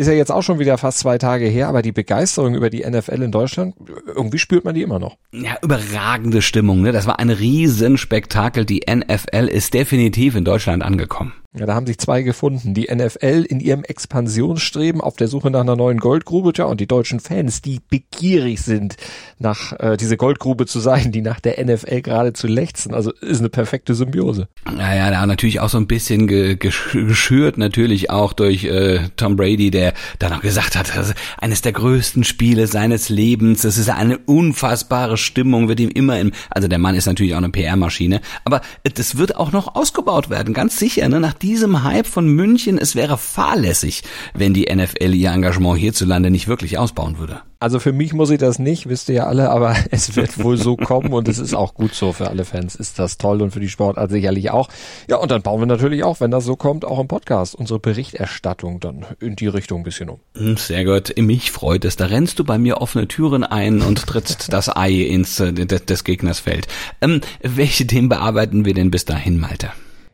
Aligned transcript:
Ist 0.00 0.06
ja 0.06 0.14
jetzt 0.14 0.32
auch 0.32 0.40
schon 0.40 0.58
wieder 0.58 0.78
fast 0.78 0.98
zwei 1.00 1.18
Tage 1.18 1.44
her, 1.44 1.68
aber 1.68 1.82
die 1.82 1.92
Begeisterung 1.92 2.54
über 2.54 2.70
die 2.70 2.88
NFL 2.88 3.20
in 3.20 3.32
Deutschland, 3.32 3.74
irgendwie 4.06 4.38
spürt 4.38 4.64
man 4.64 4.74
die 4.74 4.80
immer 4.80 4.98
noch. 4.98 5.18
Ja, 5.30 5.58
überragende 5.60 6.40
Stimmung, 6.40 6.80
ne? 6.80 6.90
Das 6.90 7.06
war 7.06 7.18
ein 7.18 7.28
Riesenspektakel. 7.28 8.64
Die 8.64 8.86
NFL 8.90 9.48
ist 9.48 9.74
definitiv 9.74 10.36
in 10.36 10.46
Deutschland 10.46 10.82
angekommen. 10.82 11.34
Ja, 11.58 11.66
da 11.66 11.74
haben 11.74 11.86
sich 11.86 11.98
zwei 11.98 12.22
gefunden. 12.22 12.74
Die 12.74 12.86
NFL 12.94 13.44
in 13.48 13.58
ihrem 13.58 13.82
Expansionsstreben 13.82 15.00
auf 15.00 15.16
der 15.16 15.26
Suche 15.26 15.50
nach 15.50 15.62
einer 15.62 15.74
neuen 15.74 15.98
Goldgrube, 15.98 16.52
tja, 16.52 16.66
und 16.66 16.80
die 16.80 16.86
deutschen 16.86 17.18
Fans, 17.18 17.60
die 17.60 17.80
begierig 17.90 18.60
sind, 18.60 18.96
nach 19.40 19.72
äh, 19.80 19.96
diese 19.96 20.16
Goldgrube 20.16 20.66
zu 20.66 20.78
sein, 20.78 21.10
die 21.10 21.22
nach 21.22 21.40
der 21.40 21.60
NFL 21.64 22.02
gerade 22.02 22.34
zu 22.34 22.46
lechzen. 22.46 22.94
Also 22.94 23.10
ist 23.14 23.40
eine 23.40 23.48
perfekte 23.48 23.96
Symbiose. 23.96 24.46
Naja, 24.64 25.10
da 25.10 25.26
natürlich 25.26 25.58
auch 25.58 25.68
so 25.68 25.78
ein 25.78 25.88
bisschen 25.88 26.28
ge 26.28 26.54
geschürt, 26.54 27.58
natürlich 27.58 28.10
auch 28.10 28.32
durch 28.32 28.62
äh, 28.62 29.08
Tom 29.16 29.34
Brady, 29.34 29.72
der 29.72 29.94
dann 30.20 30.32
auch 30.32 30.42
gesagt 30.42 30.76
hat, 30.76 30.96
das 30.96 31.08
ist 31.08 31.16
eines 31.38 31.62
der 31.62 31.72
größten 31.72 32.22
Spiele 32.22 32.68
seines 32.68 33.08
Lebens. 33.08 33.62
Das 33.62 33.76
ist 33.76 33.90
eine 33.90 34.18
unfassbare 34.18 35.16
Stimmung, 35.16 35.66
wird 35.66 35.80
ihm 35.80 35.90
immer 35.90 36.20
im, 36.20 36.30
also 36.48 36.68
der 36.68 36.78
Mann 36.78 36.94
ist 36.94 37.06
natürlich 37.06 37.34
auch 37.34 37.38
eine 37.38 37.50
PR-Maschine, 37.50 38.20
aber 38.44 38.60
das 38.84 39.16
wird 39.16 39.34
auch 39.34 39.50
noch 39.50 39.74
ausgebaut 39.74 40.30
werden, 40.30 40.54
ganz 40.54 40.78
sicher, 40.78 41.08
ne? 41.08 41.18
Nach 41.18 41.39
diesem 41.42 41.82
Hype 41.82 42.06
von 42.06 42.26
München, 42.26 42.78
es 42.78 42.94
wäre 42.94 43.18
fahrlässig, 43.18 44.02
wenn 44.34 44.54
die 44.54 44.72
NFL 44.74 45.14
ihr 45.14 45.30
Engagement 45.30 45.78
hierzulande 45.78 46.30
nicht 46.30 46.48
wirklich 46.48 46.78
ausbauen 46.78 47.18
würde. 47.18 47.42
Also 47.62 47.78
für 47.78 47.92
mich 47.92 48.14
muss 48.14 48.30
ich 48.30 48.38
das 48.38 48.58
nicht, 48.58 48.88
wisst 48.88 49.10
ihr 49.10 49.16
ja 49.16 49.26
alle, 49.26 49.50
aber 49.50 49.76
es 49.90 50.16
wird 50.16 50.42
wohl 50.42 50.56
so 50.56 50.76
kommen 50.76 51.12
und 51.12 51.28
es 51.28 51.38
ist 51.38 51.54
auch 51.54 51.74
gut 51.74 51.94
so 51.94 52.12
für 52.12 52.28
alle 52.28 52.44
Fans. 52.44 52.74
Ist 52.74 52.98
das 52.98 53.18
toll 53.18 53.42
und 53.42 53.50
für 53.50 53.60
die 53.60 53.68
Sportart 53.68 54.10
sicherlich 54.10 54.50
auch. 54.50 54.68
Ja, 55.08 55.16
und 55.16 55.30
dann 55.30 55.42
bauen 55.42 55.60
wir 55.60 55.66
natürlich 55.66 56.02
auch, 56.02 56.20
wenn 56.20 56.30
das 56.30 56.44
so 56.44 56.56
kommt, 56.56 56.84
auch 56.84 56.98
im 56.98 57.08
Podcast 57.08 57.54
unsere 57.54 57.78
Berichterstattung 57.78 58.80
dann 58.80 59.04
in 59.20 59.36
die 59.36 59.46
Richtung 59.46 59.80
ein 59.80 59.84
bisschen 59.84 60.08
um. 60.08 60.20
Hm, 60.36 60.56
sehr 60.56 60.84
gut. 60.84 61.14
Mich 61.18 61.50
freut 61.50 61.84
es. 61.84 61.96
Da 61.96 62.06
rennst 62.06 62.38
du 62.38 62.44
bei 62.44 62.56
mir 62.58 62.80
offene 62.80 63.08
Türen 63.08 63.44
ein 63.44 63.82
und 63.82 64.06
trittst 64.06 64.52
das 64.52 64.74
Ei 64.74 64.92
ins 64.92 65.38
äh, 65.40 65.52
des 65.52 66.04
Gegners 66.04 66.40
Feld. 66.40 66.66
Ähm, 67.02 67.20
welche 67.42 67.86
Themen 67.86 68.08
bearbeiten 68.08 68.64
wir 68.64 68.72
denn 68.72 68.90
bis 68.90 69.04
dahin, 69.04 69.38
Malte? 69.38 69.70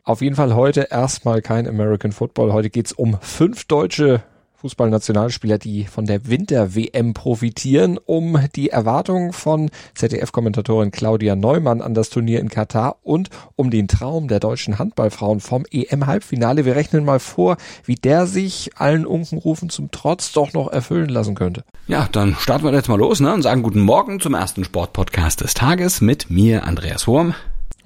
Auf 0.07 0.21
jeden 0.21 0.37
Fall 0.37 0.55
heute 0.55 0.87
erstmal 0.89 1.41
kein 1.41 1.67
American 1.67 2.13
Football. 2.13 2.53
Heute 2.53 2.69
geht's 2.69 2.93
um 2.93 3.17
fünf 3.19 3.65
deutsche 3.65 4.23
Fußballnationalspieler, 4.55 5.57
die 5.57 5.83
von 5.83 6.05
der 6.05 6.29
Winter-WM 6.29 7.13
profitieren, 7.13 7.99
um 8.05 8.39
die 8.55 8.69
Erwartungen 8.69 9.33
von 9.33 9.69
ZDF-Kommentatorin 9.95 10.91
Claudia 10.91 11.35
Neumann 11.35 11.81
an 11.81 11.93
das 11.93 12.09
Turnier 12.09 12.39
in 12.39 12.47
Katar 12.47 12.95
und 13.03 13.31
um 13.57 13.69
den 13.69 13.89
Traum 13.89 14.29
der 14.29 14.39
deutschen 14.39 14.79
Handballfrauen 14.79 15.41
vom 15.41 15.65
EM-Halbfinale. 15.69 16.63
Wir 16.63 16.77
rechnen 16.77 17.03
mal 17.03 17.19
vor, 17.19 17.57
wie 17.83 17.95
der 17.95 18.27
sich 18.27 18.77
allen 18.77 19.05
Unkenrufen 19.05 19.69
zum 19.69 19.91
Trotz 19.91 20.31
doch 20.31 20.53
noch 20.53 20.71
erfüllen 20.71 21.09
lassen 21.09 21.35
könnte. 21.35 21.65
Ja, 21.87 22.07
dann 22.09 22.37
starten 22.39 22.63
wir 22.63 22.71
jetzt 22.71 22.87
mal 22.87 22.97
los 22.97 23.19
ne, 23.19 23.33
und 23.33 23.41
sagen 23.41 23.61
guten 23.61 23.81
Morgen 23.81 24.21
zum 24.21 24.35
ersten 24.35 24.63
Sportpodcast 24.63 25.41
des 25.41 25.53
Tages 25.53 25.99
mit 25.99 26.29
mir, 26.29 26.63
Andreas 26.63 27.07
Wurm. 27.07 27.35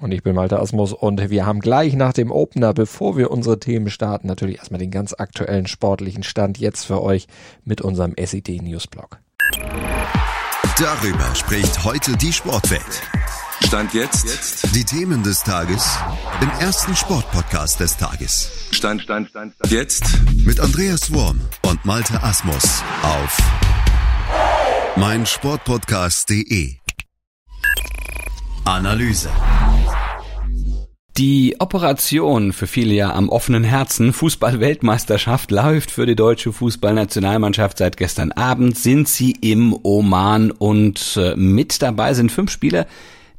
Und 0.02 0.10
ich 0.10 0.24
bin 0.24 0.34
Malte 0.34 0.58
Asmus 0.58 0.92
und 0.92 1.30
wir 1.30 1.46
haben 1.46 1.60
gleich 1.60 1.94
nach 1.94 2.12
dem 2.12 2.32
Opener, 2.32 2.74
bevor 2.74 3.16
wir 3.16 3.30
unsere 3.30 3.60
Themen 3.60 3.88
starten, 3.88 4.26
natürlich 4.26 4.58
erstmal 4.58 4.80
den 4.80 4.90
ganz 4.90 5.14
aktuellen 5.16 5.68
sportlichen 5.68 6.24
Stand 6.24 6.58
jetzt 6.58 6.86
für 6.86 7.00
euch 7.00 7.28
mit 7.64 7.82
unserem 7.82 8.12
SED 8.16 8.60
Newsblog. 8.62 9.20
Darüber 10.76 11.32
spricht 11.36 11.84
heute 11.84 12.16
die 12.16 12.32
Sportwelt. 12.32 13.02
Stand 13.64 13.94
jetzt. 13.94 14.24
jetzt. 14.24 14.74
Die 14.74 14.82
Themen 14.82 15.22
des 15.22 15.44
Tages 15.44 15.96
im 16.40 16.50
ersten 16.58 16.96
Sportpodcast 16.96 17.78
des 17.78 17.96
Tages. 17.96 18.50
Stand, 18.72 19.02
Stand, 19.02 19.28
Stand, 19.28 19.54
Stand. 19.54 19.72
Jetzt. 19.72 20.04
Mit 20.44 20.58
Andreas 20.58 21.14
Worm 21.14 21.40
und 21.64 21.84
Malte 21.84 22.20
Asmus 22.24 22.82
auf 23.04 23.38
meinsportpodcast.de. 24.96 26.74
Analyse. 28.64 29.30
Die 31.18 31.56
Operation 31.58 32.54
für 32.54 32.66
viele 32.66 32.94
ja 32.94 33.12
am 33.12 33.28
offenen 33.28 33.64
Herzen 33.64 34.14
Fußball-Weltmeisterschaft 34.14 35.50
läuft 35.50 35.90
für 35.90 36.06
die 36.06 36.16
deutsche 36.16 36.54
Fußballnationalmannschaft 36.54 37.76
seit 37.76 37.98
gestern 37.98 38.32
Abend. 38.32 38.78
Sind 38.78 39.08
sie 39.08 39.32
im 39.32 39.76
Oman 39.82 40.50
und 40.50 41.18
äh, 41.20 41.36
mit 41.36 41.82
dabei 41.82 42.14
sind 42.14 42.32
fünf 42.32 42.50
Spieler, 42.50 42.86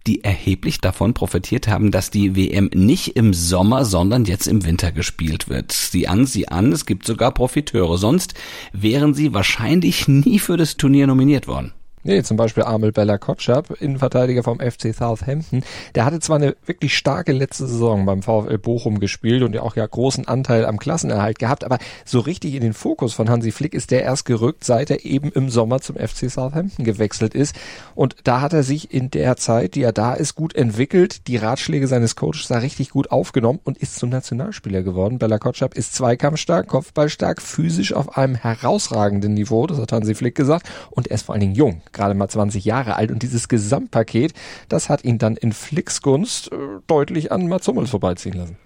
die 0.06 0.24
erheblich 0.24 0.82
davon 0.82 1.16
profitiert 1.16 1.68
haben, 1.68 1.90
dass 1.90 2.12
die 2.12 2.36
WM 2.36 2.70
nicht 2.76 3.16
im 3.16 3.34
Sommer, 3.34 3.86
sondern 3.86 4.26
jetzt 4.26 4.48
im 4.48 4.66
Winter 4.66 4.92
gespielt 4.92 5.50
wird. 5.50 5.72
Sie 5.72 6.08
an, 6.08 6.28
sie 6.28 6.48
an, 6.50 6.74
es 6.74 6.86
gibt 6.86 7.08
sogar 7.08 7.34
Profiteure. 7.34 7.98
Sonst 7.98 8.36
wären 8.72 9.16
sie 9.16 9.34
wahrscheinlich 9.34 10.08
nie 10.08 10.38
für 10.38 10.58
das 10.58 10.78
Turnier 10.78 11.08
nominiert 11.08 11.48
worden. 11.48 11.74
Nee, 12.06 12.22
zum 12.22 12.36
Beispiel 12.36 12.64
Amel 12.64 12.92
Bella 12.92 13.18
Kotschap, 13.18 13.80
Innenverteidiger 13.80 14.44
vom 14.44 14.60
FC 14.60 14.94
Southampton. 14.94 15.64
Der 15.96 16.04
hatte 16.04 16.20
zwar 16.20 16.36
eine 16.36 16.58
wirklich 16.66 16.98
starke 16.98 17.32
letzte 17.32 17.66
Saison 17.66 18.06
beim 18.06 18.22
VfL 18.22 18.58
Bochum 18.58 19.00
gespielt 19.00 19.42
und 19.42 19.56
ja 19.56 19.62
auch 19.62 19.78
ja 19.78 19.86
großen 19.86 20.28
Anteil 20.28 20.66
am 20.66 20.80
Klassenerhalt 20.80 21.40
gehabt, 21.40 21.64
aber 21.64 21.78
so 22.04 22.20
richtig 22.20 22.56
in 22.56 22.62
den 22.62 22.74
Fokus 22.74 23.14
von 23.14 23.30
Hansi 23.30 23.54
Flick 23.54 23.74
ist 23.74 23.92
der 23.92 24.04
erst 24.04 24.26
gerückt, 24.26 24.66
seit 24.66 24.92
er 24.92 25.06
eben 25.06 25.32
im 25.32 25.50
Sommer 25.50 25.80
zum 25.80 25.96
FC 25.96 26.30
Southampton 26.30 26.84
gewechselt 26.84 27.34
ist. 27.36 27.56
Und 27.96 28.18
da 28.26 28.42
hat 28.42 28.52
er 28.52 28.64
sich 28.64 28.94
in 28.94 29.10
der 29.10 29.38
Zeit, 29.38 29.76
die 29.76 29.84
er 29.84 29.94
da 29.94 30.14
ist, 30.14 30.36
gut 30.36 30.56
entwickelt, 30.56 31.28
die 31.28 31.38
Ratschläge 31.38 31.88
seines 31.88 32.18
Coaches 32.18 32.50
da 32.50 32.58
richtig 32.58 32.90
gut 32.90 33.12
aufgenommen 33.12 33.62
und 33.64 33.78
ist 33.78 33.96
zum 33.96 34.10
Nationalspieler 34.10 34.84
geworden. 34.84 35.20
Bella 35.20 35.38
Kotschap 35.38 35.74
ist 35.74 35.96
zweikampfstark, 35.96 36.68
kopfballstark, 36.68 37.42
physisch 37.42 37.94
auf 37.94 38.18
einem 38.18 38.36
herausragenden 38.36 39.36
Niveau, 39.36 39.68
das 39.68 39.80
hat 39.80 39.94
Hansi 39.94 40.16
Flick 40.16 40.36
gesagt, 40.36 40.70
und 40.92 41.08
er 41.08 41.16
ist 41.16 41.28
vor 41.28 41.36
allen 41.36 41.40
Dingen 41.40 41.56
jung 41.56 41.82
gerade 41.94 42.14
mal 42.14 42.28
20 42.28 42.66
Jahre 42.66 42.96
alt 42.96 43.12
und 43.12 43.24
dieses 43.24 43.48
Gesamtpaket, 43.48 44.34
das 44.70 44.90
hat 44.90 45.04
ihn 45.04 45.18
dann 45.18 45.38
in 45.38 45.52
Flicks 45.52 46.02
Gunst 46.02 46.52
äh, 46.52 46.56
deutlich 46.88 47.32
an 47.32 47.48
Mats 47.48 47.68
Hummels 47.68 47.92
vorbeiziehen 47.92 48.38
lassen. 48.38 48.58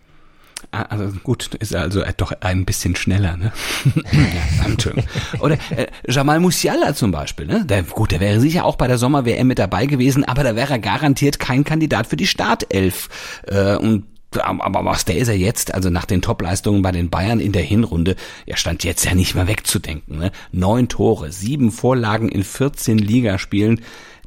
Ah, 0.72 0.84
also 0.90 1.12
gut, 1.24 1.54
ist 1.56 1.74
er 1.74 1.82
also 1.82 2.04
doch 2.18 2.34
ein 2.42 2.66
bisschen 2.66 2.96
schneller, 2.96 3.38
ne? 3.38 3.52
Oder 5.40 5.58
äh, 5.70 5.88
Jamal 6.08 6.40
Musiala 6.40 6.96
zum 6.96 7.12
Beispiel, 7.12 7.46
ne? 7.46 7.64
Der, 7.64 7.84
gut, 7.84 8.12
der 8.12 8.20
wäre 8.20 8.40
sicher 8.40 8.66
auch 8.66 8.76
bei 8.76 8.88
der 8.88 8.98
Sommer-WM 8.98 9.46
mit 9.46 9.60
dabei 9.60 9.86
gewesen, 9.86 10.26
aber 10.26 10.44
da 10.44 10.56
wäre 10.56 10.74
er 10.74 10.80
garantiert 10.80 11.40
kein 11.40 11.64
Kandidat 11.64 12.08
für 12.08 12.18
die 12.18 12.26
Startelf. 12.26 13.08
Äh, 13.46 13.76
und 13.76 14.06
aber 14.32 14.86
was 14.86 15.06
der 15.06 15.18
ist 15.18 15.28
er 15.28 15.38
jetzt, 15.38 15.74
also 15.74 15.90
nach 15.90 16.06
den 16.06 16.22
Topleistungen 16.22 16.82
bei 16.82 16.92
den 16.92 17.10
Bayern 17.10 17.40
in 17.40 17.52
der 17.54 17.64
Hinrunde, 17.64 18.16
er 18.46 18.58
stand 18.58 18.84
jetzt 18.84 19.06
ja 19.06 19.16
nicht 19.16 19.36
mehr 19.36 19.48
wegzudenken. 19.48 20.18
Ne? 20.18 20.32
Neun 20.52 20.90
Tore, 20.90 21.32
sieben 21.32 21.72
Vorlagen 21.72 22.30
in 22.30 22.44
14 22.44 22.98
Ligaspielen, 22.98 23.82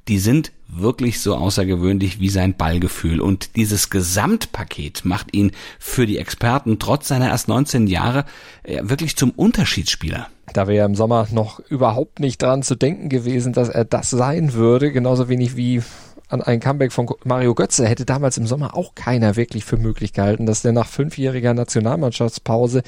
die 0.09 0.19
sind 0.19 0.53
wirklich 0.67 1.21
so 1.21 1.35
außergewöhnlich 1.35 2.21
wie 2.21 2.31
sein 2.31 2.57
Ballgefühl. 2.57 3.21
Und 3.21 3.57
dieses 3.57 3.91
Gesamtpaket 3.91 5.05
macht 5.05 5.35
ihn 5.35 5.53
für 5.79 6.07
die 6.07 6.19
Experten 6.19 6.79
trotz 6.79 7.09
seiner 7.09 7.29
erst 7.29 7.49
19 7.49 7.87
Jahre 7.87 8.25
wirklich 8.65 9.17
zum 9.17 9.31
Unterschiedsspieler. 9.31 10.29
Da 10.53 10.67
wäre 10.67 10.79
ja 10.79 10.87
im 10.87 10.97
Sommer 10.97 11.29
noch 11.31 11.61
überhaupt 11.61 12.19
nicht 12.19 12.43
dran 12.43 12.63
zu 12.63 12.75
denken 12.75 13.09
gewesen, 13.09 13.53
dass 13.53 13.69
er 13.69 13.85
das 13.85 14.11
sein 14.11 14.53
würde, 14.55 14.91
genauso 14.91 15.29
wenig 15.29 15.57
wie 15.57 15.83
an 16.31 16.43
ein 16.43 16.61
Comeback 16.61 16.93
von 16.93 17.09
Mario 17.25 17.55
Götze 17.55 17.87
hätte 17.87 18.05
damals 18.05 18.39
im 18.39 18.47
Sommer 18.47 18.77
auch 18.77 18.95
keiner 18.95 19.37
wirklich 19.37 19.65
für 19.65 19.77
möglich 19.77 20.13
gehalten, 20.13 20.47
dass 20.47 20.63
der 20.63 20.73
nach 20.73 20.87
fünfjähriger 20.87 21.55
Nationalmannschaftspause 21.55 22.79
äh, 22.79 22.83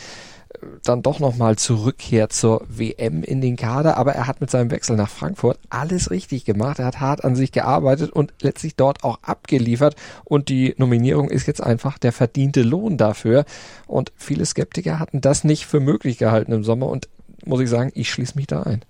dann 0.85 1.03
doch 1.03 1.19
nochmal 1.19 1.57
zurückkehrt 1.57 2.33
zur 2.33 2.65
WM 2.69 3.25
in 3.25 3.41
den 3.41 3.57
Kader, 3.57 3.97
aber 3.97 4.13
er 4.13 4.29
hat 4.29 4.41
mit 4.41 4.51
seinem 4.51 4.71
Wechsel 4.71 4.97
nach 4.97 5.11
Frankfurt 5.11 5.59
alles 5.71 6.11
richtig 6.11 6.45
gemacht. 6.45 6.79
Er 6.79 6.87
hat 6.87 7.01
hart 7.01 7.25
an 7.25 7.35
sich 7.35 7.51
gearbeitet 7.51 8.13
und 8.13 8.33
letztlich 8.41 8.77
dort 8.77 9.03
auch 9.03 9.19
abgeliefert 9.23 9.97
und 10.25 10.49
die 10.49 10.75
Nominierung 10.79 11.29
ist 11.29 11.47
jetzt 11.47 11.63
einfach 11.63 11.99
der 11.99 12.13
verdiente 12.13 12.63
Lohn 12.63 12.97
dafür 12.97 13.45
und 13.89 14.13
viele 14.17 14.47
Skeptiker 14.47 15.01
hatten 15.01 15.21
das 15.21 15.43
nicht 15.43 15.67
für 15.67 15.81
möglich 15.81 16.19
gehalten 16.19 16.53
im 16.53 16.63
Sommer 16.63 16.87
und 16.87 17.09
muss 17.45 17.61
ich 17.61 17.69
sagen, 17.69 17.91
ich 17.95 18.11
schließe 18.11 18.37
mich 18.37 18.47
da 18.47 18.63
ein. 18.63 18.85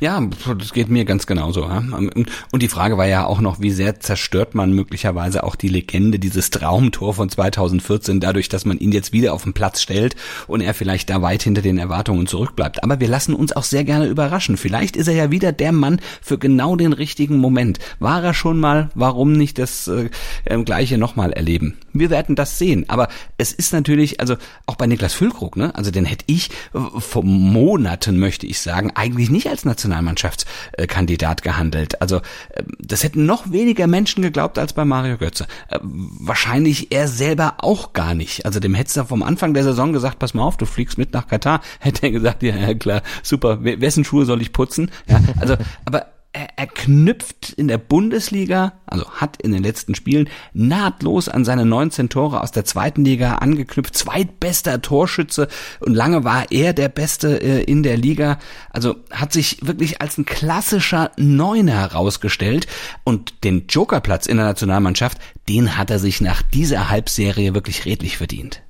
Ja, 0.00 0.20
das 0.58 0.72
geht 0.72 0.88
mir 0.88 1.04
ganz 1.04 1.26
genauso. 1.26 1.64
Und 1.64 2.62
die 2.62 2.68
Frage 2.68 2.98
war 2.98 3.06
ja 3.06 3.26
auch 3.26 3.40
noch, 3.40 3.60
wie 3.60 3.70
sehr 3.70 4.00
zerstört 4.00 4.54
man 4.54 4.72
möglicherweise 4.72 5.44
auch 5.44 5.56
die 5.56 5.68
Legende, 5.68 6.18
dieses 6.18 6.50
Traumtor 6.50 7.14
von 7.14 7.28
2014, 7.28 8.20
dadurch, 8.20 8.48
dass 8.48 8.64
man 8.64 8.78
ihn 8.78 8.92
jetzt 8.92 9.12
wieder 9.12 9.32
auf 9.32 9.44
den 9.44 9.52
Platz 9.52 9.82
stellt 9.82 10.16
und 10.46 10.60
er 10.60 10.74
vielleicht 10.74 11.10
da 11.10 11.22
weit 11.22 11.42
hinter 11.42 11.62
den 11.62 11.78
Erwartungen 11.78 12.26
zurückbleibt. 12.26 12.82
Aber 12.82 13.00
wir 13.00 13.08
lassen 13.08 13.34
uns 13.34 13.54
auch 13.54 13.62
sehr 13.62 13.84
gerne 13.84 14.06
überraschen. 14.06 14.56
Vielleicht 14.56 14.96
ist 14.96 15.08
er 15.08 15.14
ja 15.14 15.30
wieder 15.30 15.52
der 15.52 15.72
Mann 15.72 16.00
für 16.22 16.38
genau 16.38 16.76
den 16.76 16.92
richtigen 16.92 17.38
Moment. 17.38 17.78
War 17.98 18.22
er 18.22 18.34
schon 18.34 18.60
mal, 18.60 18.90
warum 18.94 19.32
nicht 19.32 19.58
das 19.58 19.88
äh, 19.88 20.10
ähm, 20.46 20.64
gleiche 20.64 20.98
nochmal 20.98 21.32
erleben? 21.32 21.76
Wir 21.92 22.10
werden 22.10 22.36
das 22.36 22.58
sehen. 22.58 22.84
Aber 22.88 23.08
es 23.38 23.52
ist 23.52 23.72
natürlich, 23.72 24.20
also 24.20 24.36
auch 24.66 24.76
bei 24.76 24.86
Niklas 24.86 25.14
Füllkrug, 25.14 25.56
ne? 25.56 25.74
Also 25.74 25.90
den 25.90 26.04
hätte 26.04 26.24
ich 26.26 26.50
vor 26.98 27.24
Monaten, 27.24 28.18
möchte 28.18 28.46
ich 28.46 28.60
sagen, 28.60 28.92
eigentlich 28.94 29.30
nicht 29.30 29.48
als 29.48 29.63
Nationalmannschaftskandidat 29.64 31.42
gehandelt. 31.42 32.00
Also 32.00 32.16
äh, 32.50 32.62
das 32.78 33.02
hätten 33.02 33.26
noch 33.26 33.50
weniger 33.50 33.86
Menschen 33.86 34.22
geglaubt 34.22 34.58
als 34.58 34.72
bei 34.72 34.84
Mario 34.84 35.18
Götze. 35.18 35.46
Äh, 35.68 35.78
wahrscheinlich 35.82 36.92
er 36.92 37.08
selber 37.08 37.54
auch 37.58 37.92
gar 37.92 38.14
nicht. 38.14 38.46
Also 38.46 38.60
dem 38.60 38.74
hättest 38.74 38.96
du 38.96 39.04
vom 39.04 39.22
Anfang 39.22 39.54
der 39.54 39.64
Saison 39.64 39.92
gesagt, 39.92 40.18
pass 40.18 40.34
mal 40.34 40.42
auf, 40.42 40.56
du 40.56 40.66
fliegst 40.66 40.98
mit 40.98 41.12
nach 41.12 41.26
Katar. 41.28 41.60
Hätte 41.80 42.06
er 42.06 42.12
gesagt, 42.12 42.42
ja, 42.42 42.56
ja 42.56 42.74
klar, 42.74 43.02
super, 43.22 43.62
wessen 43.62 44.04
Schuhe 44.04 44.24
soll 44.24 44.40
ich 44.40 44.52
putzen? 44.52 44.90
Ja, 45.06 45.20
also, 45.40 45.56
aber 45.84 46.13
er, 46.34 46.48
er 46.56 46.66
knüpft 46.66 47.52
in 47.52 47.68
der 47.68 47.78
Bundesliga, 47.78 48.74
also 48.86 49.08
hat 49.10 49.40
in 49.40 49.52
den 49.52 49.62
letzten 49.62 49.94
Spielen 49.94 50.28
nahtlos 50.52 51.28
an 51.28 51.44
seine 51.44 51.64
19 51.64 52.08
Tore 52.08 52.42
aus 52.42 52.50
der 52.50 52.64
zweiten 52.64 53.04
Liga 53.04 53.36
angeknüpft, 53.36 53.96
zweitbester 53.96 54.82
Torschütze 54.82 55.48
und 55.80 55.94
lange 55.94 56.24
war 56.24 56.50
er 56.50 56.72
der 56.72 56.88
Beste 56.88 57.40
äh, 57.40 57.62
in 57.62 57.82
der 57.82 57.96
Liga. 57.96 58.38
Also 58.70 58.96
hat 59.10 59.32
sich 59.32 59.58
wirklich 59.62 60.02
als 60.02 60.18
ein 60.18 60.24
klassischer 60.24 61.12
Neuner 61.16 61.74
herausgestellt 61.74 62.66
und 63.04 63.44
den 63.44 63.66
Jokerplatz 63.68 64.26
in 64.26 64.36
der 64.36 64.46
Nationalmannschaft, 64.46 65.18
den 65.48 65.76
hat 65.78 65.90
er 65.90 65.98
sich 65.98 66.20
nach 66.20 66.42
dieser 66.42 66.90
Halbserie 66.90 67.54
wirklich 67.54 67.84
redlich 67.84 68.16
verdient 68.16 68.63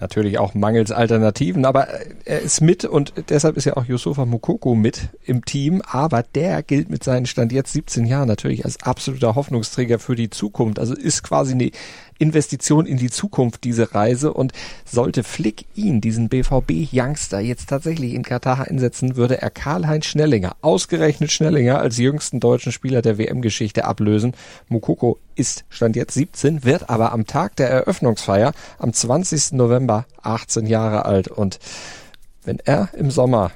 natürlich 0.00 0.38
auch 0.38 0.54
mangels 0.54 0.90
Alternativen, 0.90 1.64
aber 1.64 1.88
er 2.24 2.40
ist 2.40 2.60
mit 2.60 2.84
und 2.84 3.12
deshalb 3.28 3.56
ist 3.56 3.64
ja 3.64 3.76
auch 3.76 3.86
Yusufa 3.86 4.26
Mukoko 4.26 4.74
mit 4.74 5.08
im 5.24 5.44
Team, 5.44 5.82
aber 5.86 6.22
der 6.22 6.62
gilt 6.62 6.90
mit 6.90 7.02
seinen 7.02 7.26
Stand 7.26 7.52
jetzt 7.52 7.72
17 7.72 8.04
Jahren 8.04 8.28
natürlich 8.28 8.64
als 8.64 8.82
absoluter 8.82 9.34
Hoffnungsträger 9.34 9.98
für 9.98 10.14
die 10.14 10.30
Zukunft. 10.30 10.78
Also 10.78 10.94
ist 10.94 11.22
quasi 11.22 11.52
eine 11.52 11.70
Investition 12.18 12.86
in 12.86 12.96
die 12.96 13.10
Zukunft, 13.10 13.64
diese 13.64 13.94
Reise. 13.94 14.32
Und 14.32 14.52
sollte 14.84 15.22
Flick 15.22 15.66
ihn, 15.74 16.00
diesen 16.00 16.28
BVB-Youngster, 16.28 17.40
jetzt 17.40 17.68
tatsächlich 17.68 18.14
in 18.14 18.22
Katar 18.22 18.66
einsetzen, 18.68 19.16
würde 19.16 19.40
er 19.40 19.50
Karl-Heinz 19.50 20.06
Schnellinger, 20.06 20.56
ausgerechnet 20.60 21.32
Schnellinger, 21.32 21.78
als 21.78 21.98
jüngsten 21.98 22.40
deutschen 22.40 22.72
Spieler 22.72 23.02
der 23.02 23.18
WM-Geschichte 23.18 23.84
ablösen. 23.84 24.34
Mukoko 24.68 25.18
ist 25.34 25.64
Stand 25.68 25.96
jetzt 25.96 26.14
17, 26.14 26.64
wird 26.64 26.88
aber 26.90 27.12
am 27.12 27.26
Tag 27.26 27.56
der 27.56 27.70
Eröffnungsfeier 27.70 28.52
am 28.78 28.92
20. 28.92 29.52
November 29.52 30.06
18 30.22 30.66
Jahre 30.66 31.04
alt. 31.04 31.28
Und 31.28 31.58
wenn 32.44 32.58
er 32.64 32.90
im 32.94 33.10
Sommer 33.10 33.50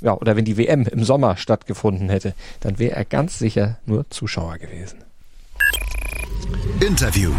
ja, 0.00 0.14
oder 0.14 0.36
wenn 0.36 0.44
die 0.44 0.56
WM 0.56 0.86
im 0.86 1.04
Sommer 1.04 1.36
stattgefunden 1.36 2.08
hätte, 2.08 2.34
dann 2.60 2.78
wäre 2.78 2.96
er 2.96 3.04
ganz 3.04 3.38
sicher 3.38 3.78
nur 3.86 4.08
Zuschauer 4.10 4.58
gewesen. 4.58 5.04
Interview. 6.80 7.32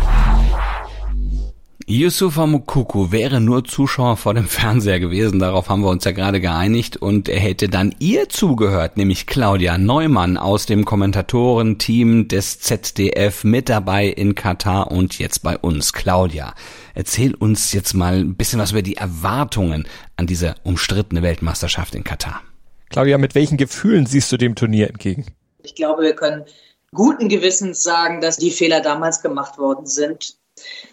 Yusufa 1.88 2.48
Mukuku 2.48 3.12
wäre 3.12 3.42
nur 3.42 3.66
Zuschauer 3.66 4.16
vor 4.16 4.34
dem 4.34 4.46
Fernseher 4.48 5.00
gewesen, 5.00 5.40
darauf 5.40 5.68
haben 5.68 5.81
wir 5.81 5.90
uns 5.90 6.06
ja 6.06 6.12
gerade 6.12 6.40
geeinigt 6.40 6.98
und 6.98 7.28
er 7.28 7.40
hätte 7.40 7.68
dann 7.68 7.94
ihr 8.00 8.30
zugehört, 8.30 8.96
nämlich 8.96 9.28
Claudia 9.28 9.78
Neumann 9.78 10.38
aus 10.38 10.66
dem 10.66 10.86
Kommentatorenteam 10.86 12.30
des 12.30 12.60
ZDF 12.60 13.44
mit 13.44 13.68
dabei 13.68 14.08
in 14.08 14.36
Katar 14.36 14.92
und 14.92 15.19
jetzt 15.19 15.40
bei 15.40 15.57
uns. 15.57 15.92
Claudia, 15.92 16.54
erzähl 16.94 17.36
uns 17.36 17.74
jetzt 17.74 17.94
mal 17.94 18.19
ein 18.19 18.36
bisschen 18.36 18.60
was 18.60 18.72
über 18.72 18.84
die 18.84 18.96
Erwartungen 18.98 19.86
an 20.16 20.28
diese 20.28 20.56
umstrittene 20.64 21.22
Weltmeisterschaft 21.22 21.94
in 21.96 22.04
Katar. 22.04 22.42
Claudia, 22.90 23.18
mit 23.18 23.36
welchen 23.36 23.57
Gefühlen 23.57 24.06
siehst 24.06 24.31
du 24.31 24.38
dem 24.38 24.56
Turnier 24.56 24.88
entgegen? 24.88 25.25
Ich 25.64 25.75
glaube, 25.75 26.04
wir 26.04 26.16
können 26.16 26.46
guten 26.94 27.30
Gewissens 27.30 27.84
sagen, 27.84 28.22
dass 28.22 28.38
die 28.38 28.52
Fehler 28.52 28.82
damals 28.82 29.22
gemacht 29.22 29.58
worden 29.58 29.86
sind. 29.86 30.38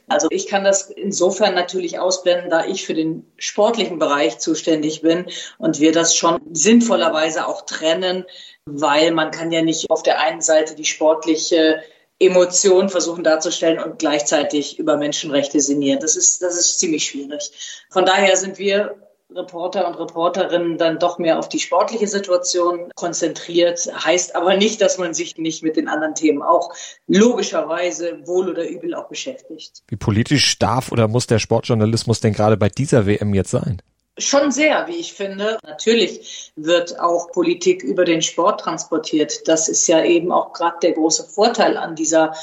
Also 0.06 0.28
ich 0.30 0.46
kann 0.46 0.64
das 0.64 0.88
insofern 0.88 1.54
natürlich 1.54 1.98
ausblenden, 1.98 2.48
da 2.48 2.64
ich 2.64 2.86
für 2.86 2.94
den 2.94 3.30
sportlichen 3.36 3.98
Bereich 3.98 4.38
zuständig 4.38 5.02
bin 5.02 5.26
und 5.58 5.80
wir 5.80 5.92
das 5.92 6.16
schon 6.16 6.40
sinnvollerweise 6.52 7.46
auch 7.46 7.66
trennen, 7.66 8.24
weil 8.64 9.10
man 9.10 9.30
kann 9.30 9.52
ja 9.52 9.62
nicht 9.62 9.90
auf 9.90 10.02
der 10.02 10.20
einen 10.20 10.40
Seite 10.40 10.74
die 10.74 10.84
sportliche 10.84 11.82
Emotion 12.20 12.88
versuchen 12.88 13.22
darzustellen 13.22 13.78
und 13.78 13.98
gleichzeitig 13.98 14.78
über 14.78 14.96
Menschenrechte 14.96 15.60
sinnieren. 15.60 16.00
Das 16.00 16.16
ist, 16.16 16.42
das 16.42 16.58
ist 16.58 16.78
ziemlich 16.78 17.04
schwierig. 17.04 17.84
Von 17.90 18.06
daher 18.06 18.36
sind 18.36 18.58
wir 18.58 18.96
Reporter 19.34 19.86
und 19.86 19.94
Reporterinnen 19.94 20.78
dann 20.78 20.98
doch 20.98 21.18
mehr 21.18 21.38
auf 21.38 21.50
die 21.50 21.58
sportliche 21.58 22.06
Situation 22.06 22.90
konzentriert. 22.94 23.90
Heißt 24.04 24.34
aber 24.34 24.56
nicht, 24.56 24.80
dass 24.80 24.96
man 24.96 25.12
sich 25.12 25.36
nicht 25.36 25.62
mit 25.62 25.76
den 25.76 25.88
anderen 25.88 26.14
Themen 26.14 26.42
auch 26.42 26.72
logischerweise 27.06 28.26
wohl 28.26 28.48
oder 28.48 28.66
übel 28.66 28.94
auch 28.94 29.08
beschäftigt. 29.08 29.82
Wie 29.88 29.96
politisch 29.96 30.58
darf 30.58 30.90
oder 30.92 31.08
muss 31.08 31.26
der 31.26 31.38
Sportjournalismus 31.38 32.20
denn 32.20 32.32
gerade 32.32 32.56
bei 32.56 32.70
dieser 32.70 33.06
WM 33.06 33.34
jetzt 33.34 33.50
sein? 33.50 33.82
Schon 34.16 34.50
sehr, 34.50 34.86
wie 34.88 34.96
ich 34.96 35.12
finde. 35.12 35.58
Natürlich 35.62 36.52
wird 36.56 36.98
auch 36.98 37.30
Politik 37.30 37.82
über 37.82 38.04
den 38.04 38.22
Sport 38.22 38.60
transportiert. 38.60 39.46
Das 39.46 39.68
ist 39.68 39.86
ja 39.86 40.02
eben 40.02 40.32
auch 40.32 40.54
gerade 40.54 40.78
der 40.82 40.92
große 40.92 41.24
Vorteil 41.24 41.76
an 41.76 41.94
dieser 41.94 42.34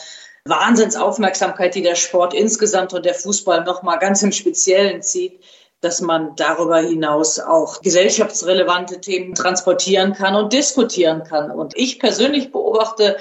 Wahnsinnsaufmerksamkeit, 0.45 1.73
die 1.73 1.81
der 1.81 1.95
Sport 1.95 2.35
insgesamt 2.35 2.93
und 2.93 3.05
der 3.05 3.15
Fußball 3.15 3.63
nochmal 3.63 3.97
ganz 3.97 4.21
im 4.21 4.31
Speziellen 4.31 5.01
zieht 5.01 5.41
dass 5.85 6.01
man 6.01 6.35
darüber 6.35 6.79
hinaus 6.79 7.39
auch 7.39 7.81
gesellschaftsrelevante 7.81 8.99
Themen 8.99 9.35
transportieren 9.35 10.13
kann 10.13 10.35
und 10.35 10.51
diskutieren 10.51 11.23
kann. 11.23 11.51
Und 11.51 11.77
ich 11.77 11.99
persönlich 11.99 12.51
beobachte 12.51 13.17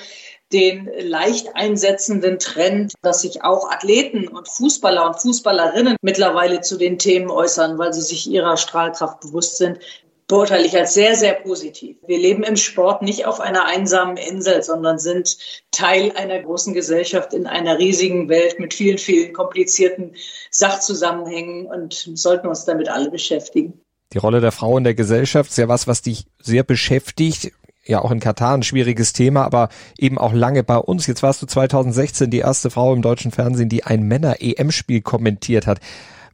den 0.50 0.88
leicht 0.98 1.56
einsetzenden 1.56 2.38
Trend, 2.38 2.94
dass 3.02 3.20
sich 3.20 3.44
auch 3.44 3.70
Athleten 3.70 4.28
und 4.28 4.48
Fußballer 4.48 5.06
und 5.06 5.20
Fußballerinnen 5.20 5.96
mittlerweile 6.00 6.62
zu 6.62 6.78
den 6.78 6.98
Themen 6.98 7.30
äußern, 7.30 7.76
weil 7.76 7.92
sie 7.92 8.00
sich 8.00 8.30
ihrer 8.30 8.56
Strahlkraft 8.56 9.20
bewusst 9.20 9.58
sind 9.58 9.78
beurteile 10.26 10.64
ich 10.66 10.76
als 10.76 10.94
sehr, 10.94 11.16
sehr 11.16 11.34
positiv. 11.34 11.96
Wir 12.06 12.18
leben 12.18 12.42
im 12.44 12.56
Sport 12.56 13.02
nicht 13.02 13.26
auf 13.26 13.40
einer 13.40 13.66
einsamen 13.66 14.16
Insel, 14.16 14.62
sondern 14.62 14.98
sind 14.98 15.36
Teil 15.70 16.12
einer 16.16 16.40
großen 16.40 16.72
Gesellschaft 16.72 17.34
in 17.34 17.46
einer 17.46 17.78
riesigen 17.78 18.28
Welt 18.28 18.58
mit 18.58 18.74
vielen, 18.74 18.98
vielen 18.98 19.32
komplizierten 19.32 20.14
Sachzusammenhängen 20.50 21.66
und 21.66 21.94
sollten 22.14 22.48
uns 22.48 22.64
damit 22.64 22.88
alle 22.88 23.10
beschäftigen. 23.10 23.80
Die 24.12 24.18
Rolle 24.18 24.40
der 24.40 24.52
Frau 24.52 24.78
in 24.78 24.84
der 24.84 24.94
Gesellschaft 24.94 25.50
ist 25.50 25.58
ja 25.58 25.68
was, 25.68 25.86
was 25.86 26.02
dich 26.02 26.26
sehr 26.40 26.62
beschäftigt. 26.62 27.52
Ja, 27.86 28.00
auch 28.00 28.10
in 28.10 28.20
Katar 28.20 28.56
ein 28.56 28.62
schwieriges 28.62 29.12
Thema, 29.12 29.44
aber 29.44 29.68
eben 29.98 30.16
auch 30.16 30.32
lange 30.32 30.64
bei 30.64 30.78
uns. 30.78 31.06
Jetzt 31.06 31.22
warst 31.22 31.42
du 31.42 31.46
2016 31.46 32.30
die 32.30 32.38
erste 32.38 32.70
Frau 32.70 32.94
im 32.94 33.02
deutschen 33.02 33.30
Fernsehen, 33.30 33.68
die 33.68 33.84
ein 33.84 34.04
Männer-EM-Spiel 34.04 35.02
kommentiert 35.02 35.66
hat. 35.66 35.80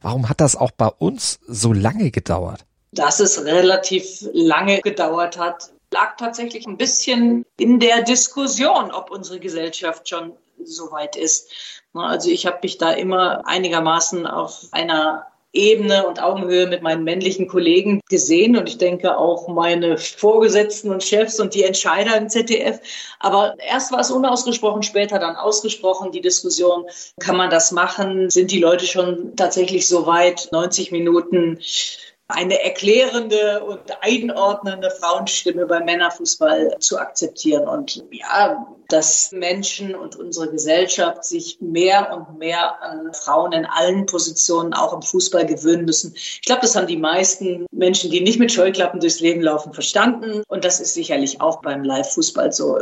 Warum 0.01 0.29
hat 0.29 0.39
das 0.39 0.55
auch 0.55 0.71
bei 0.71 0.87
uns 0.87 1.39
so 1.45 1.73
lange 1.73 2.11
gedauert? 2.11 2.65
Dass 2.91 3.19
es 3.19 3.45
relativ 3.45 4.27
lange 4.33 4.81
gedauert 4.81 5.37
hat, 5.37 5.71
lag 5.93 6.17
tatsächlich 6.17 6.65
ein 6.67 6.77
bisschen 6.77 7.45
in 7.57 7.79
der 7.79 8.01
Diskussion, 8.01 8.91
ob 8.91 9.11
unsere 9.11 9.39
Gesellschaft 9.39 10.09
schon 10.09 10.33
so 10.63 10.91
weit 10.91 11.15
ist. 11.15 11.49
Also 11.93 12.29
ich 12.29 12.45
habe 12.45 12.59
mich 12.63 12.77
da 12.77 12.91
immer 12.91 13.45
einigermaßen 13.45 14.25
auf 14.25 14.67
einer 14.71 15.27
Ebene 15.53 16.07
und 16.07 16.21
Augenhöhe 16.21 16.67
mit 16.67 16.81
meinen 16.81 17.03
männlichen 17.03 17.49
Kollegen 17.49 17.99
gesehen 18.09 18.55
und 18.55 18.69
ich 18.69 18.77
denke 18.77 19.17
auch 19.17 19.49
meine 19.49 19.97
Vorgesetzten 19.97 20.91
und 20.91 21.03
Chefs 21.03 21.41
und 21.41 21.53
die 21.53 21.63
Entscheider 21.63 22.15
im 22.15 22.29
ZDF. 22.29 22.79
Aber 23.19 23.55
erst 23.59 23.91
war 23.91 23.99
es 23.99 24.11
unausgesprochen, 24.11 24.81
später 24.81 25.19
dann 25.19 25.35
ausgesprochen. 25.35 26.13
Die 26.13 26.21
Diskussion, 26.21 26.85
kann 27.19 27.35
man 27.35 27.49
das 27.49 27.73
machen? 27.73 28.29
Sind 28.29 28.51
die 28.51 28.61
Leute 28.61 28.85
schon 28.85 29.35
tatsächlich 29.35 29.89
so 29.89 30.05
weit? 30.05 30.47
90 30.53 30.91
Minuten 30.91 31.59
eine 32.31 32.63
erklärende 32.63 33.63
und 33.63 33.79
einordnende 34.01 34.91
Frauenstimme 34.91 35.65
beim 35.65 35.85
Männerfußball 35.85 36.77
zu 36.79 36.99
akzeptieren. 36.99 37.67
Und 37.67 38.03
ja, 38.11 38.65
dass 38.89 39.31
Menschen 39.31 39.95
und 39.95 40.15
unsere 40.15 40.49
Gesellschaft 40.49 41.23
sich 41.23 41.59
mehr 41.61 42.13
und 42.13 42.37
mehr 42.37 42.81
an 42.81 43.13
Frauen 43.13 43.53
in 43.53 43.65
allen 43.65 44.05
Positionen, 44.05 44.73
auch 44.73 44.93
im 44.93 45.01
Fußball, 45.01 45.45
gewöhnen 45.45 45.85
müssen. 45.85 46.13
Ich 46.15 46.41
glaube, 46.41 46.61
das 46.61 46.75
haben 46.75 46.87
die 46.87 46.97
meisten 46.97 47.65
Menschen, 47.71 48.11
die 48.11 48.21
nicht 48.21 48.39
mit 48.39 48.51
Scheuklappen 48.51 48.99
durchs 48.99 49.19
Leben 49.19 49.41
laufen, 49.41 49.73
verstanden. 49.73 50.43
Und 50.47 50.65
das 50.65 50.79
ist 50.79 50.93
sicherlich 50.93 51.41
auch 51.41 51.61
beim 51.61 51.83
Live-Fußball 51.83 52.51
so. 52.51 52.79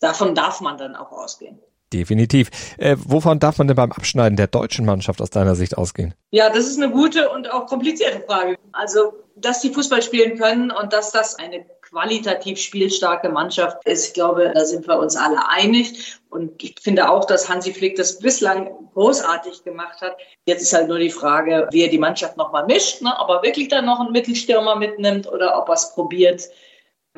Davon 0.00 0.34
darf 0.34 0.60
man 0.60 0.76
dann 0.78 0.96
auch 0.96 1.12
ausgehen. 1.12 1.58
Definitiv. 1.92 2.50
Äh, 2.76 2.96
wovon 2.98 3.38
darf 3.38 3.58
man 3.58 3.66
denn 3.66 3.76
beim 3.76 3.92
Abschneiden 3.92 4.36
der 4.36 4.46
deutschen 4.46 4.84
Mannschaft 4.84 5.22
aus 5.22 5.30
deiner 5.30 5.54
Sicht 5.54 5.78
ausgehen? 5.78 6.14
Ja, 6.30 6.50
das 6.50 6.66
ist 6.66 6.76
eine 6.76 6.90
gute 6.90 7.30
und 7.30 7.50
auch 7.50 7.66
komplizierte 7.66 8.20
Frage. 8.26 8.56
Also, 8.72 9.14
dass 9.36 9.60
die 9.60 9.72
Fußball 9.72 10.02
spielen 10.02 10.38
können 10.38 10.70
und 10.70 10.92
dass 10.92 11.12
das 11.12 11.36
eine 11.36 11.64
qualitativ 11.80 12.58
spielstarke 12.58 13.30
Mannschaft 13.30 13.78
ist, 13.86 14.08
ich 14.08 14.12
glaube, 14.12 14.52
da 14.54 14.64
sind 14.66 14.86
wir 14.86 14.98
uns 14.98 15.16
alle 15.16 15.48
einig. 15.48 16.18
Und 16.28 16.62
ich 16.62 16.74
finde 16.78 17.10
auch, 17.10 17.24
dass 17.24 17.48
Hansi 17.48 17.72
Flick 17.72 17.96
das 17.96 18.18
bislang 18.18 18.70
großartig 18.92 19.64
gemacht 19.64 20.02
hat. 20.02 20.16
Jetzt 20.44 20.62
ist 20.62 20.74
halt 20.74 20.88
nur 20.88 20.98
die 20.98 21.08
Frage, 21.08 21.68
wie 21.70 21.82
er 21.82 21.88
die 21.88 21.98
Mannschaft 21.98 22.36
nochmal 22.36 22.66
mischt, 22.66 23.00
ne? 23.00 23.14
ob 23.18 23.30
er 23.30 23.42
wirklich 23.42 23.68
dann 23.68 23.86
noch 23.86 24.00
einen 24.00 24.12
Mittelstürmer 24.12 24.76
mitnimmt 24.76 25.26
oder 25.26 25.58
ob 25.58 25.68
er 25.68 25.74
es 25.74 25.94
probiert, 25.94 26.42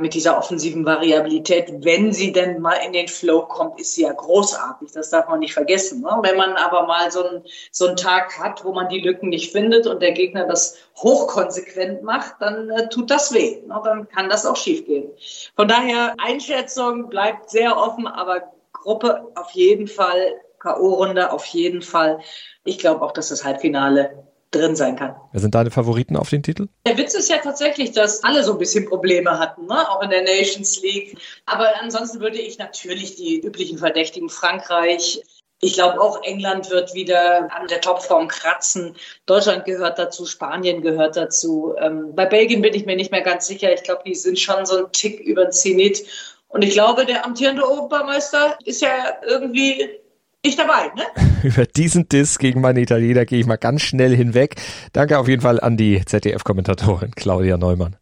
mit 0.00 0.14
dieser 0.14 0.36
offensiven 0.36 0.84
Variabilität, 0.84 1.72
wenn 1.84 2.12
sie 2.12 2.32
denn 2.32 2.60
mal 2.60 2.78
in 2.84 2.92
den 2.92 3.08
Flow 3.08 3.42
kommt, 3.42 3.80
ist 3.80 3.94
sie 3.94 4.02
ja 4.02 4.12
großartig. 4.12 4.92
Das 4.92 5.10
darf 5.10 5.28
man 5.28 5.40
nicht 5.40 5.54
vergessen. 5.54 6.02
Ne? 6.02 6.18
Wenn 6.22 6.36
man 6.36 6.54
aber 6.56 6.86
mal 6.86 7.10
so, 7.10 7.24
ein, 7.24 7.44
so 7.70 7.86
einen 7.86 7.96
Tag 7.96 8.38
hat, 8.38 8.64
wo 8.64 8.72
man 8.72 8.88
die 8.88 9.00
Lücken 9.00 9.28
nicht 9.28 9.52
findet 9.52 9.86
und 9.86 10.00
der 10.00 10.12
Gegner 10.12 10.46
das 10.46 10.76
hochkonsequent 10.96 12.02
macht, 12.02 12.36
dann 12.40 12.70
äh, 12.70 12.88
tut 12.88 13.10
das 13.10 13.32
weh. 13.32 13.62
Ne? 13.66 13.80
Dann 13.84 14.08
kann 14.08 14.28
das 14.28 14.46
auch 14.46 14.56
schiefgehen. 14.56 15.10
Von 15.56 15.68
daher, 15.68 16.14
Einschätzung 16.18 17.08
bleibt 17.08 17.50
sehr 17.50 17.76
offen, 17.76 18.06
aber 18.06 18.52
Gruppe 18.72 19.28
auf 19.34 19.50
jeden 19.52 19.86
Fall, 19.86 20.40
K.O.-Runde 20.58 21.28
auf 21.28 21.44
jeden 21.46 21.82
Fall. 21.82 22.20
Ich 22.64 22.78
glaube 22.78 23.02
auch, 23.02 23.12
dass 23.12 23.28
das 23.28 23.44
Halbfinale 23.44 24.29
drin 24.50 24.74
sein 24.74 24.96
kann. 24.96 25.14
Wer 25.32 25.40
sind 25.40 25.54
deine 25.54 25.70
Favoriten 25.70 26.16
auf 26.16 26.28
den 26.28 26.42
Titel? 26.42 26.68
Der 26.86 26.98
Witz 26.98 27.14
ist 27.14 27.30
ja 27.30 27.38
tatsächlich, 27.38 27.92
dass 27.92 28.24
alle 28.24 28.42
so 28.42 28.52
ein 28.52 28.58
bisschen 28.58 28.88
Probleme 28.88 29.38
hatten, 29.38 29.66
ne? 29.66 29.88
auch 29.88 30.02
in 30.02 30.10
der 30.10 30.22
Nations 30.22 30.82
League. 30.82 31.16
Aber 31.46 31.68
ansonsten 31.80 32.20
würde 32.20 32.38
ich 32.38 32.58
natürlich 32.58 33.16
die 33.16 33.40
üblichen 33.40 33.78
Verdächtigen 33.78 34.28
Frankreich. 34.28 35.22
Ich 35.62 35.74
glaube 35.74 36.00
auch 36.00 36.22
England 36.22 36.70
wird 36.70 36.94
wieder 36.94 37.48
an 37.54 37.68
der 37.68 37.80
Topform 37.80 38.28
kratzen. 38.28 38.96
Deutschland 39.26 39.66
gehört 39.66 39.98
dazu, 39.98 40.24
Spanien 40.24 40.80
gehört 40.80 41.16
dazu. 41.16 41.74
Ähm, 41.78 42.14
bei 42.14 42.24
Belgien 42.24 42.62
bin 42.62 42.74
ich 42.74 42.86
mir 42.86 42.96
nicht 42.96 43.12
mehr 43.12 43.20
ganz 43.20 43.46
sicher. 43.46 43.72
Ich 43.72 43.82
glaube, 43.82 44.02
die 44.06 44.14
sind 44.14 44.38
schon 44.38 44.64
so 44.64 44.86
ein 44.86 44.92
Tick 44.92 45.20
über 45.20 45.44
den 45.44 45.52
Zenit. 45.52 46.06
Und 46.48 46.62
ich 46.62 46.72
glaube, 46.72 47.06
der 47.06 47.24
amtierende 47.24 47.68
Obermeister 47.68 48.58
ist 48.64 48.82
ja 48.82 49.18
irgendwie 49.24 49.99
nicht 50.44 50.58
dabei, 50.58 50.90
ne? 50.96 51.04
Über 51.42 51.66
diesen 51.66 52.08
Diss 52.08 52.38
gegen 52.38 52.60
meine 52.60 52.80
Italiener 52.80 53.24
gehe 53.24 53.40
ich 53.40 53.46
mal 53.46 53.56
ganz 53.56 53.82
schnell 53.82 54.14
hinweg. 54.16 54.56
Danke 54.92 55.18
auf 55.18 55.28
jeden 55.28 55.42
Fall 55.42 55.60
an 55.60 55.76
die 55.76 56.02
ZDF-Kommentatorin 56.04 57.12
Claudia 57.14 57.56
Neumann. 57.56 57.96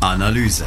Analyse. 0.00 0.64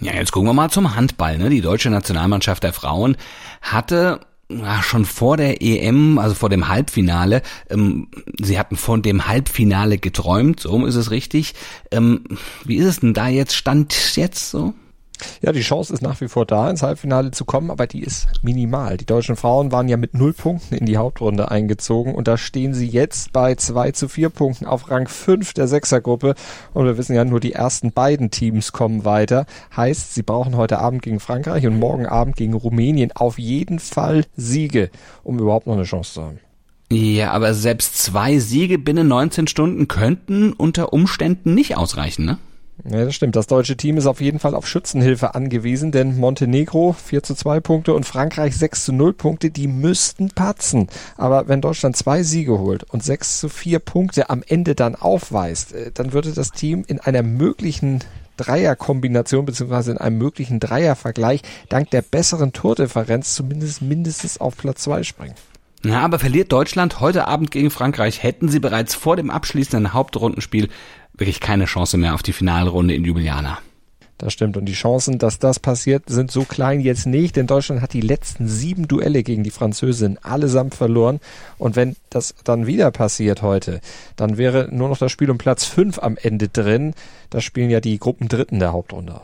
Ja, 0.00 0.12
jetzt 0.12 0.32
gucken 0.32 0.48
wir 0.48 0.52
mal 0.52 0.70
zum 0.70 0.94
Handball. 0.94 1.38
Ne? 1.38 1.48
Die 1.48 1.60
deutsche 1.60 1.90
Nationalmannschaft 1.90 2.62
der 2.62 2.72
Frauen 2.72 3.16
hatte 3.62 4.20
schon 4.82 5.04
vor 5.04 5.36
der 5.36 5.60
EM, 5.60 6.18
also 6.18 6.34
vor 6.34 6.48
dem 6.48 6.68
Halbfinale, 6.68 7.42
ähm, 7.68 8.08
sie 8.40 8.58
hatten 8.58 8.76
von 8.76 9.02
dem 9.02 9.26
Halbfinale 9.26 9.98
geträumt, 9.98 10.60
so 10.60 10.86
ist 10.86 10.94
es 10.94 11.10
richtig. 11.10 11.54
Ähm, 11.90 12.22
wie 12.64 12.76
ist 12.76 12.86
es 12.86 13.00
denn 13.00 13.12
da 13.12 13.26
jetzt, 13.26 13.56
stand 13.56 14.16
jetzt 14.16 14.50
so? 14.50 14.72
Ja, 15.42 15.52
die 15.52 15.60
Chance 15.60 15.92
ist 15.92 16.02
nach 16.02 16.20
wie 16.20 16.28
vor 16.28 16.46
da, 16.46 16.68
ins 16.70 16.82
Halbfinale 16.82 17.30
zu 17.30 17.44
kommen, 17.44 17.70
aber 17.70 17.86
die 17.86 18.02
ist 18.02 18.28
minimal. 18.42 18.96
Die 18.96 19.06
deutschen 19.06 19.36
Frauen 19.36 19.72
waren 19.72 19.88
ja 19.88 19.96
mit 19.96 20.14
null 20.14 20.32
Punkten 20.32 20.74
in 20.74 20.86
die 20.86 20.96
Hauptrunde 20.96 21.50
eingezogen 21.50 22.14
und 22.14 22.28
da 22.28 22.36
stehen 22.36 22.74
sie 22.74 22.86
jetzt 22.86 23.32
bei 23.32 23.54
zwei 23.54 23.92
zu 23.92 24.08
vier 24.08 24.30
Punkten 24.30 24.66
auf 24.66 24.90
Rang 24.90 25.08
fünf 25.08 25.52
der 25.54 25.68
Sechsergruppe 25.68 26.34
und 26.74 26.84
wir 26.84 26.98
wissen 26.98 27.14
ja, 27.14 27.24
nur 27.24 27.40
die 27.40 27.52
ersten 27.52 27.92
beiden 27.92 28.30
Teams 28.30 28.72
kommen 28.72 29.04
weiter. 29.04 29.46
Heißt, 29.76 30.14
sie 30.14 30.22
brauchen 30.22 30.56
heute 30.56 30.78
Abend 30.78 31.02
gegen 31.02 31.20
Frankreich 31.20 31.66
und 31.66 31.78
morgen 31.78 32.06
Abend 32.06 32.36
gegen 32.36 32.54
Rumänien 32.54 33.12
auf 33.12 33.38
jeden 33.38 33.78
Fall 33.78 34.24
Siege, 34.36 34.90
um 35.22 35.38
überhaupt 35.38 35.66
noch 35.66 35.74
eine 35.74 35.84
Chance 35.84 36.14
zu 36.14 36.22
haben. 36.22 36.40
Ja, 36.90 37.32
aber 37.32 37.52
selbst 37.52 37.98
zwei 37.98 38.38
Siege 38.38 38.78
binnen 38.78 39.08
19 39.08 39.48
Stunden 39.48 39.88
könnten 39.88 40.52
unter 40.52 40.92
Umständen 40.92 41.54
nicht 41.54 41.76
ausreichen, 41.76 42.24
ne? 42.24 42.38
Ja, 42.84 43.04
das 43.04 43.14
stimmt. 43.14 43.36
Das 43.36 43.46
deutsche 43.46 43.76
Team 43.76 43.96
ist 43.96 44.06
auf 44.06 44.20
jeden 44.20 44.38
Fall 44.38 44.54
auf 44.54 44.66
Schützenhilfe 44.66 45.34
angewiesen, 45.34 45.92
denn 45.92 46.18
Montenegro 46.18 46.92
4 46.92 47.22
zu 47.22 47.34
2 47.34 47.60
Punkte 47.60 47.94
und 47.94 48.04
Frankreich 48.04 48.56
6 48.56 48.84
zu 48.84 48.92
0 48.92 49.14
Punkte, 49.14 49.50
die 49.50 49.66
müssten 49.66 50.28
patzen. 50.28 50.88
Aber 51.16 51.48
wenn 51.48 51.60
Deutschland 51.60 51.96
zwei 51.96 52.22
Siege 52.22 52.58
holt 52.58 52.84
und 52.84 53.02
6 53.02 53.40
zu 53.40 53.48
4 53.48 53.78
Punkte 53.78 54.30
am 54.30 54.42
Ende 54.46 54.74
dann 54.74 54.94
aufweist, 54.94 55.72
äh, 55.72 55.90
dann 55.92 56.12
würde 56.12 56.32
das 56.32 56.52
Team 56.52 56.84
in 56.86 57.00
einer 57.00 57.22
möglichen 57.22 58.00
Dreierkombination 58.36 59.46
beziehungsweise 59.46 59.92
in 59.92 59.98
einem 59.98 60.18
möglichen 60.18 60.60
Dreiervergleich 60.60 61.42
dank 61.70 61.90
der 61.90 62.02
besseren 62.02 62.52
Tordifferenz 62.52 63.34
zumindest 63.34 63.80
mindestens 63.80 64.38
auf 64.38 64.56
Platz 64.56 64.82
2 64.82 65.02
springen. 65.02 65.34
Ja, 65.88 66.00
aber 66.00 66.18
verliert 66.18 66.52
Deutschland 66.52 67.00
heute 67.00 67.28
Abend 67.28 67.50
gegen 67.50 67.70
Frankreich, 67.70 68.22
hätten 68.22 68.48
sie 68.48 68.60
bereits 68.60 68.94
vor 68.94 69.16
dem 69.16 69.30
abschließenden 69.30 69.92
Hauptrundenspiel 69.92 70.68
wirklich 71.12 71.40
keine 71.40 71.66
Chance 71.66 71.96
mehr 71.96 72.14
auf 72.14 72.22
die 72.22 72.32
Finalrunde 72.32 72.94
in 72.94 73.04
Ljubljana. 73.04 73.58
Das 74.18 74.32
stimmt. 74.32 74.56
Und 74.56 74.64
die 74.64 74.72
Chancen, 74.72 75.18
dass 75.18 75.38
das 75.38 75.60
passiert, 75.60 76.04
sind 76.08 76.30
so 76.30 76.44
klein 76.44 76.80
jetzt 76.80 77.06
nicht, 77.06 77.36
denn 77.36 77.46
Deutschland 77.46 77.82
hat 77.82 77.92
die 77.92 78.00
letzten 78.00 78.48
sieben 78.48 78.88
Duelle 78.88 79.22
gegen 79.22 79.44
die 79.44 79.50
Französin 79.50 80.18
allesamt 80.22 80.74
verloren. 80.74 81.20
Und 81.58 81.76
wenn 81.76 81.96
das 82.08 82.34
dann 82.44 82.66
wieder 82.66 82.90
passiert 82.90 83.42
heute, 83.42 83.80
dann 84.16 84.38
wäre 84.38 84.68
nur 84.72 84.88
noch 84.88 84.98
das 84.98 85.12
Spiel 85.12 85.30
um 85.30 85.38
Platz 85.38 85.64
fünf 85.66 85.98
am 85.98 86.16
Ende 86.16 86.48
drin. 86.48 86.94
Das 87.28 87.44
spielen 87.44 87.68
ja 87.68 87.80
die 87.80 87.98
Gruppendritten 87.98 88.58
der 88.58 88.72
Hauptrunde. 88.72 89.20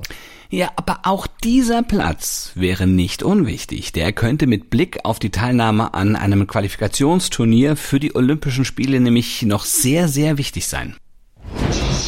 Ja, 0.51 0.71
aber 0.77 1.01
auch 1.05 1.27
dieser 1.27 1.83
Platz 1.83 2.53
wäre 2.55 2.87
nicht 2.87 3.23
unwichtig. 3.23 3.93
Der 3.93 4.13
könnte 4.13 4.47
mit 4.47 4.69
Blick 4.69 4.99
auf 5.05 5.19
die 5.19 5.31
Teilnahme 5.31 5.95
an 5.95 6.15
einem 6.15 6.47
Qualifikationsturnier 6.47 7.77
für 7.77 7.99
die 7.99 8.15
Olympischen 8.15 8.67
Spiele 8.67 9.01
nämlich 9.01 9.41
noch 9.43 9.65
sehr, 9.65 10.09
sehr 10.09 10.37
wichtig 10.37 10.67
sein. 10.67 10.97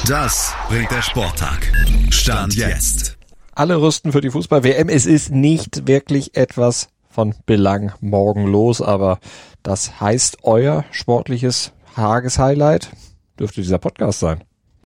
Das 0.09 0.53
bringt 0.69 0.91
der 0.91 1.01
Sporttag. 1.01 1.73
Stand 2.11 2.55
jetzt. 2.57 3.17
Alle 3.55 3.81
rüsten 3.81 4.13
für 4.13 4.21
die 4.21 4.29
Fußball-WM. 4.29 4.91
Es 4.91 5.07
ist 5.07 5.31
nicht 5.31 5.89
wirklich 5.89 6.37
etwas 6.37 6.89
von 7.09 7.35
Belang 7.47 7.93
morgen 8.03 8.47
los, 8.47 8.83
aber 8.83 9.19
das 9.63 10.03
heißt, 10.03 10.39
euer 10.43 10.85
sportliches 10.91 11.73
Tageshighlight 11.95 12.91
dürfte 13.39 13.63
dieser 13.63 13.79
Podcast 13.79 14.21
sein. 14.21 14.45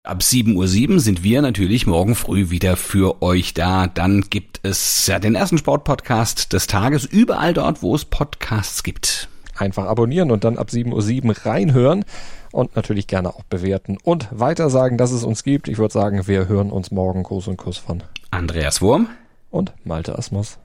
Ab 0.03 0.22
7.07 0.22 0.56
Uhr 0.94 1.00
sind 1.01 1.24
wir 1.24 1.41
natürlich 1.41 1.86
morgen 1.86 2.15
früh 2.15 2.50
wieder 2.50 2.77
für 2.77 3.22
euch 3.22 3.53
da. 3.53 3.88
Dann 3.88 4.22
gibt 4.30 4.62
es 4.63 5.06
ja 5.08 5.20
den 5.20 5.36
ersten 5.36 5.58
Sportpodcast 5.58 6.53
des 6.53 6.68
Tages 6.68 7.03
überall 7.03 7.53
dort, 7.53 7.82
wo 7.82 7.96
es 7.96 8.06
Podcasts 8.06 8.82
gibt. 8.82 9.27
Einfach 9.62 9.86
abonnieren 9.86 10.32
und 10.32 10.44
dann 10.44 10.58
ab 10.58 10.70
7.07 10.70 11.24
Uhr 11.24 11.36
reinhören 11.46 12.03
und 12.51 12.75
natürlich 12.75 13.06
gerne 13.06 13.30
auch 13.30 13.44
bewerten 13.44 14.00
und 14.03 14.27
weiter 14.32 14.72
sagen, 14.72 14.98
dass 14.98 15.12
es 15.12 15.24
uns 15.24 15.44
gibt. 15.44 15.68
Ich 15.68 15.77
würde 15.77 15.94
sagen, 15.94 16.25
wir 16.25 16.48
hören 16.48 16.72
uns 16.72 16.89
morgen. 16.89 17.22
Gruß 17.22 17.48
und 17.48 17.58
Kuss 17.58 17.77
von 17.77 18.01
Andreas 18.32 18.82
Wurm 18.82 19.08
und 19.51 19.72
Malte 19.84 20.18
Asmus. 20.18 20.58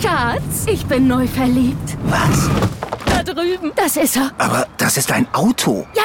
Schatz, 0.00 0.66
ich 0.70 0.86
bin 0.86 1.08
neu 1.08 1.26
verliebt. 1.26 1.98
Was? 2.04 2.48
Da 3.04 3.24
drüben. 3.24 3.72
Das 3.74 3.96
ist 3.96 4.16
er. 4.16 4.30
Aber 4.38 4.68
das 4.78 4.96
ist 4.96 5.10
ein 5.10 5.26
Auto. 5.34 5.84
Ja, 5.96 6.04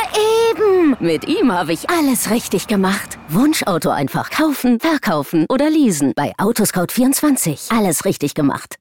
eben. 0.49 0.97
Mit 0.99 1.27
ihm 1.27 1.51
habe 1.51 1.73
ich 1.73 1.91
alles 1.91 2.31
richtig 2.31 2.65
gemacht. 2.65 3.19
Wunschauto 3.29 3.91
einfach 3.91 4.31
kaufen, 4.31 4.79
verkaufen 4.79 5.45
oder 5.47 5.69
leasen. 5.69 6.13
Bei 6.15 6.33
Autoscout24. 6.39 7.77
Alles 7.77 8.03
richtig 8.05 8.33
gemacht. 8.33 8.80